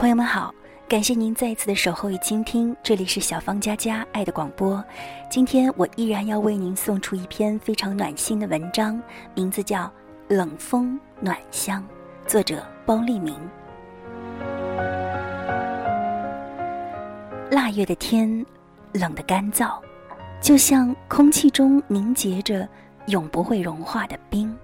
[0.00, 0.50] 朋友们好，
[0.88, 4.82] 感谢您再一次的守候与倾听，这里是小芳佳佳爱的广播。
[5.28, 8.98] 今天我依然要为您送出一篇非常暖心的文章，
[9.34, 9.80] 名字叫
[10.26, 11.82] 《冷风暖香》，
[12.26, 13.36] 作者包立明。
[17.50, 18.46] 腊月的天，
[18.92, 19.78] 冷得干燥，
[20.40, 22.66] 就像空气中凝结着
[23.08, 24.56] 永不会融化的冰。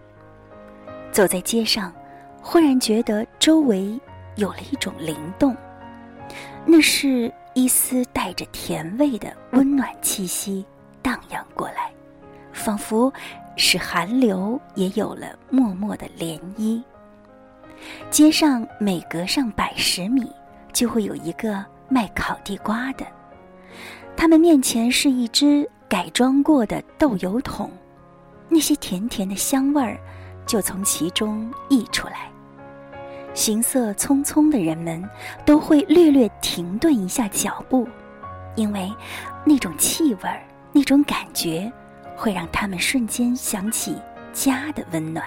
[1.12, 1.92] 走在街上，
[2.40, 4.00] 忽然觉得周围
[4.36, 5.56] 有了一种灵动，
[6.64, 10.64] 那是一丝带着甜味的温暖气息
[11.02, 11.90] 荡漾过来，
[12.52, 13.12] 仿佛
[13.56, 16.82] 使寒流也有了默默的涟漪。
[18.10, 20.30] 街上每隔上百十米，
[20.73, 23.04] 就会有一个卖烤地瓜的，
[24.16, 27.70] 他们面前是一只改装过的豆油桶，
[28.48, 29.98] 那些甜甜的香味儿。
[30.46, 32.30] 就从其中溢出来。
[33.37, 35.06] 行色匆匆的人们
[35.45, 37.87] 都会略略停顿一下脚步，
[38.54, 38.90] 因为
[39.45, 40.42] 那种气味儿、
[40.73, 41.70] 那种感觉，
[42.16, 43.95] 会让他们瞬间想起
[44.32, 45.23] 家的温暖。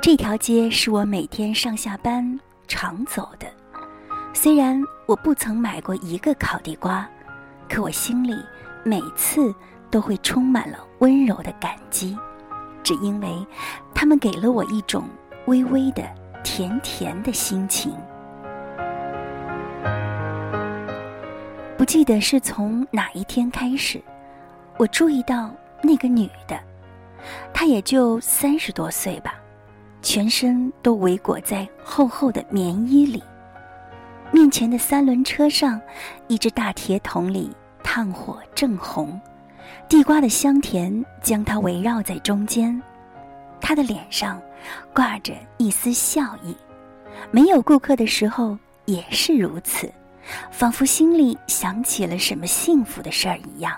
[0.00, 3.46] 这条街是我每天上下班常走的，
[4.32, 7.06] 虽然我不曾买过一个烤地瓜，
[7.68, 8.34] 可我心里
[8.82, 9.54] 每次
[9.90, 12.16] 都会充满了温柔的感激。
[12.82, 13.46] 只因为，
[13.94, 15.04] 他们给了我一种
[15.50, 16.04] 微微的
[16.44, 17.92] 甜甜的心情。
[21.76, 24.00] 不记得是从哪一天开始，
[24.78, 25.50] 我注意到
[25.82, 26.56] 那个女的，
[27.52, 29.34] 她也就三十多岁吧，
[30.02, 33.20] 全身都围裹在厚厚的棉衣里。
[34.30, 35.80] 面前的三轮车上，
[36.28, 37.50] 一只大铁桶里
[37.82, 39.20] 炭火正红。
[39.88, 42.80] 地瓜的香甜将她围绕在中间，
[43.60, 44.40] 她的脸上
[44.94, 46.56] 挂着一丝笑意，
[47.30, 49.92] 没有顾客的时候也是如此，
[50.50, 53.76] 仿佛心里想起了什么幸福的事儿一样。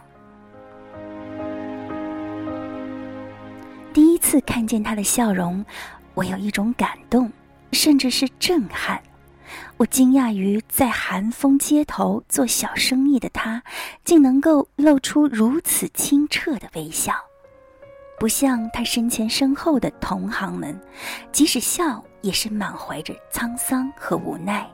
[3.93, 5.65] 第一次看见他的笑容，
[6.15, 7.31] 我有一种感动，
[7.73, 9.01] 甚至是震撼。
[9.77, 13.63] 我惊讶于在寒风街头做小生意的他，
[14.03, 17.13] 竟能够露出如此清澈的微笑，
[18.23, 20.81] 不像他身前身后的同行们，
[21.33, 24.65] 即使笑也是满怀着沧桑和无奈，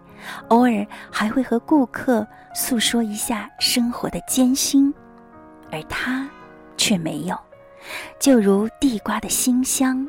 [0.48, 4.92] 偶尔还会和顾客诉说一下生活的艰辛，
[5.72, 6.28] 而他
[6.76, 7.34] 却没有，
[8.20, 10.06] 就如地瓜的馨香，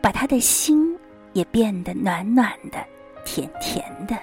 [0.00, 0.96] 把他的心
[1.32, 2.78] 也变得暖暖的。
[3.24, 4.16] 甜甜的。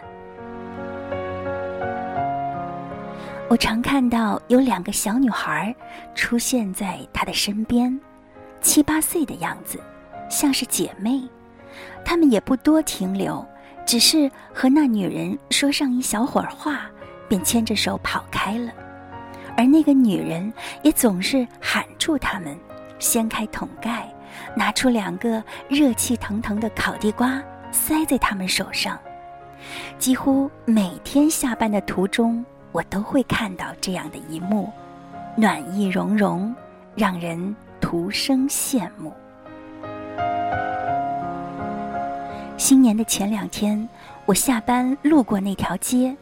[3.50, 5.76] 我常看到有两个小女孩
[6.16, 8.00] 出现在他的身边，
[8.64, 9.80] 七八岁的样子，
[10.30, 11.22] 像是姐妹。
[12.04, 13.46] 她们也不多停留，
[13.86, 16.90] 只是和那女人说上一小会儿话，
[17.28, 18.72] 便牵着手跑开了。
[19.56, 22.58] 而那个女人也总是喊住他们，
[22.98, 24.12] 掀开桶盖，
[24.56, 27.44] 拿出两个热气腾腾的烤地瓜。
[27.72, 29.00] 塞在他们手上，
[29.98, 34.72] 几乎每天下班的途中，我都会看到这样的一幕，
[35.36, 36.54] 暖意融融，
[36.96, 39.14] 让人徒生羡慕。
[42.56, 43.88] 新年的前两天，
[44.26, 46.16] 我下班路过那条街，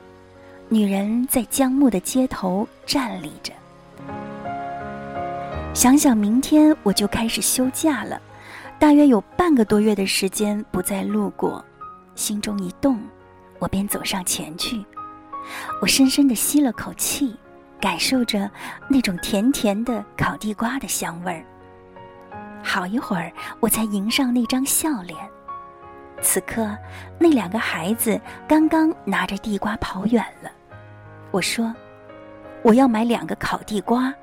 [0.69, 3.53] 女人在江木的街头站立着。
[5.75, 8.19] 想想明天我就开始休假了。
[8.79, 11.63] 大约有半个多月的时间不再路过，
[12.15, 12.99] 心中一动，
[13.59, 14.83] 我便走上前去。
[15.79, 17.35] 我深深的吸了口气，
[17.79, 18.49] 感受着
[18.89, 21.45] 那种甜甜的烤地瓜的香味儿。
[22.63, 25.17] 好一会儿，我才迎上那张笑脸。
[26.21, 26.77] 此刻，
[27.17, 30.51] 那两个孩子刚刚拿着地瓜跑远了。
[31.31, 31.73] 我说
[32.63, 34.13] ：“我要买两个烤地瓜。”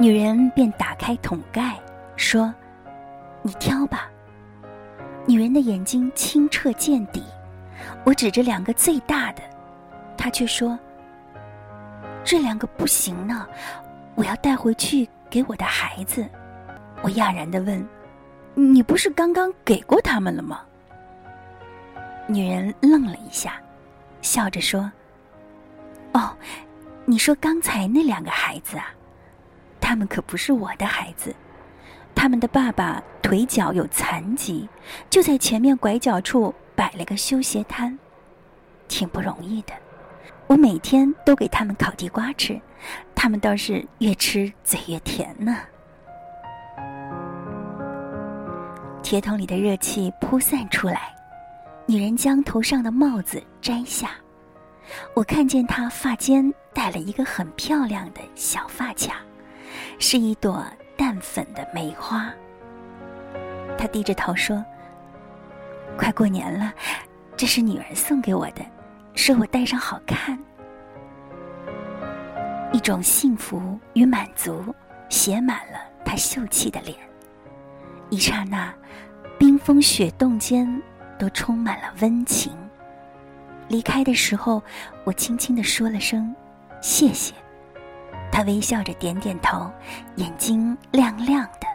[0.00, 1.78] 女人便打开桶盖。
[2.16, 2.52] 说
[3.42, 4.08] ：“你挑吧。”
[5.26, 7.22] 女人的眼睛清澈见底。
[8.04, 9.42] 我指着两个最大的，
[10.16, 10.78] 她却说
[12.24, 13.46] ：“这两个不行呢，
[14.14, 16.24] 我要带回去给我的孩子。”
[17.02, 17.84] 我讶然的问
[18.54, 20.60] ：“你不是刚刚给过他们了吗？”
[22.28, 23.60] 女人愣了一下，
[24.22, 24.90] 笑着说
[26.14, 26.32] ：“哦，
[27.04, 28.94] 你说刚才那两个孩子啊，
[29.80, 31.34] 他们可不是我的孩子。”
[32.14, 34.68] 他们的爸爸腿脚有残疾，
[35.10, 37.98] 就在前面拐角处摆了个修鞋摊，
[38.86, 39.72] 挺不容易的。
[40.46, 42.60] 我每天都给他们烤地瓜吃，
[43.14, 45.56] 他们倒是越吃嘴越甜呢。
[49.02, 51.14] 铁桶里的热气扑散出来，
[51.86, 54.10] 女人将头上的帽子摘下，
[55.14, 59.16] 我看见她发间戴了一个很漂亮的小发卡，
[59.98, 60.64] 是一朵
[60.96, 62.30] 淡粉的梅花。
[63.76, 64.64] 她低着头说
[65.98, 66.72] ：“快过年了，
[67.36, 68.64] 这是女儿送给我的，
[69.14, 70.38] 说我戴上好看。”
[72.72, 74.74] 一种幸福与满足
[75.08, 76.96] 写满了她秀气的脸，
[78.10, 78.74] 一刹那，
[79.38, 80.82] 冰封雪冻间。
[81.16, 82.52] 都充满了温情。
[83.68, 84.60] 离开的时候，
[85.04, 86.34] 我轻轻的说了声
[86.82, 87.32] “谢谢”，
[88.32, 89.70] 他微笑着点点头，
[90.16, 91.68] 眼睛亮亮的，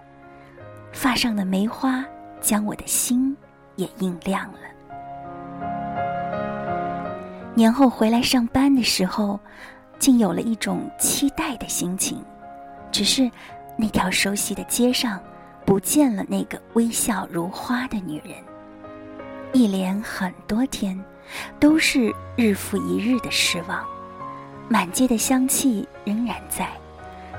[0.91, 2.05] 发上的梅花
[2.41, 3.33] 将我的心
[3.77, 4.59] 也映亮了。
[7.59, 9.37] 年后回来上班的时候，
[9.99, 12.23] 竟有了一种期待的心情，
[12.89, 13.29] 只是
[13.75, 15.19] 那条熟悉的街上，
[15.65, 18.33] 不见了那个微笑如花的女人。
[19.51, 20.97] 一连很多天，
[21.59, 23.83] 都是日复一日的失望。
[24.69, 26.69] 满街的香气仍然在，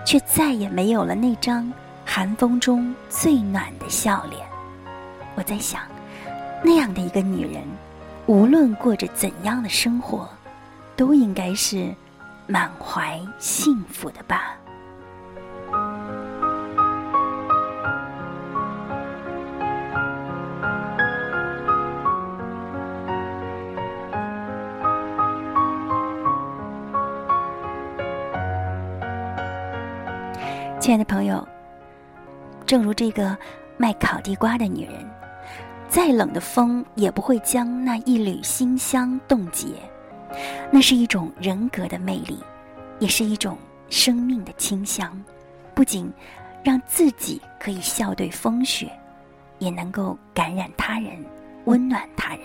[0.05, 1.73] 却再也没有了那张
[2.05, 4.47] 寒风中最暖的笑脸。
[5.35, 5.81] 我在想，
[6.63, 7.63] 那样的一个女人，
[8.31, 10.29] 无论过着怎样的生活，
[10.95, 11.93] 都应该是
[12.47, 14.55] 满怀幸福的吧。
[30.79, 31.45] 亲爱的朋友，
[32.65, 33.37] 正如这个
[33.77, 35.05] 卖烤地瓜的女人，
[35.91, 39.67] 再冷的风也不会将那一缕馨香冻结。
[40.71, 42.39] 那是一种人格的魅力，
[43.01, 43.59] 也是一种
[43.89, 45.21] 生命的清香。
[45.75, 46.09] 不仅
[46.63, 48.89] 让自己可以笑对风雪，
[49.59, 51.25] 也能够感染他人，
[51.65, 52.43] 温暖他人。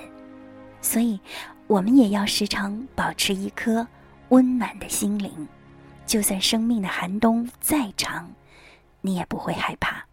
[0.82, 1.20] 所以，
[1.68, 3.86] 我们也要时常保持一颗
[4.30, 5.32] 温暖的心灵。
[6.08, 8.28] 就算生命的寒冬再长，
[9.02, 10.04] 你也不会害怕，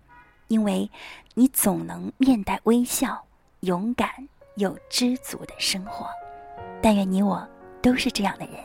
[0.52, 0.90] 因为
[1.32, 3.24] 你总能面带微笑，
[3.60, 4.10] 勇敢
[4.56, 6.06] 又知足的生活。
[6.82, 7.48] 但愿你我
[7.80, 8.56] 都是这样的人。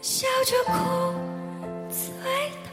[0.00, 0.72] 笑着哭
[1.90, 2.00] 最
[2.54, 2.66] 痛。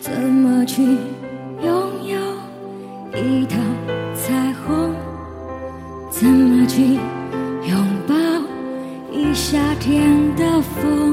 [0.00, 0.82] 怎么去
[1.62, 2.16] 拥有？
[3.14, 3.56] 一道
[4.14, 4.94] 彩虹，
[6.10, 6.94] 怎么去
[7.68, 7.72] 拥
[8.08, 8.14] 抱
[9.10, 11.11] 一夏天的风？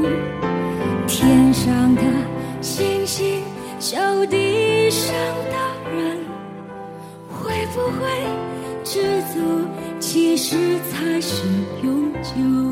[10.50, 10.56] 是
[10.90, 11.44] 才是
[11.84, 12.69] 永久？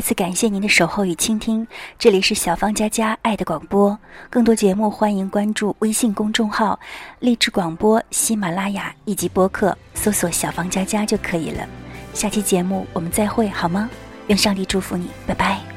[0.00, 1.66] 再次感谢您的守候与倾听，
[1.98, 3.98] 这里是小芳佳佳爱的广播。
[4.30, 6.80] 更多节目欢迎关注微信公众号
[7.20, 11.68] “励志广播”、喜马拉雅以及播客，搜索“小芳佳佳”就可以了。
[12.14, 13.90] 下期节目我们再会，好吗？
[14.28, 15.69] 愿上帝祝福你，拜拜。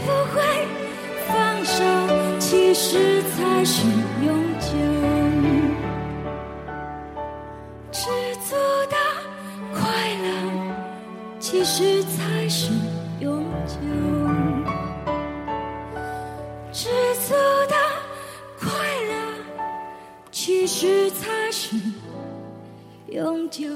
[0.00, 0.40] 不会
[1.26, 1.84] 放手，
[2.38, 3.86] 其实才是
[4.24, 4.68] 永久。
[7.92, 8.08] 知
[8.44, 8.56] 足
[8.88, 8.96] 的
[9.74, 9.80] 快
[10.22, 10.28] 乐，
[11.38, 12.72] 其实才是
[13.20, 13.76] 永久。
[16.72, 16.88] 知
[17.26, 17.34] 足
[17.68, 17.76] 的
[18.58, 18.68] 快
[19.08, 19.12] 乐，
[20.30, 21.76] 其实才是
[23.08, 23.66] 永久。